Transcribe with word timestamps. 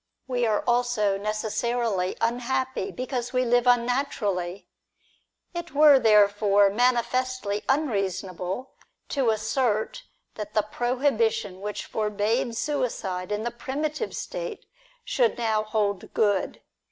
We 0.27 0.47
are 0.47 0.63
also 0.65 1.15
necessarily 1.19 2.15
unhappy 2.19 2.89
because 2.89 3.33
we 3.33 3.45
live 3.45 3.65
unnatu 3.65 4.21
rally. 4.21 4.67
It 5.53 5.75
were 5.75 5.99
therefore 5.99 6.71
manifestly 6.71 7.63
unreasonable 7.69 8.71
to 9.09 9.29
assert 9.29 10.01
that 10.33 10.55
the 10.55 10.63
prohibition 10.63 11.61
which 11.61 11.85
forbade 11.85 12.57
suicide 12.57 13.31
in 13.31 13.43
the 13.43 13.51
primitive 13.51 14.15
state 14.15 14.65
should 15.05 15.37
now 15.37 15.61
hold 15.65 16.11
good. 16.15 16.63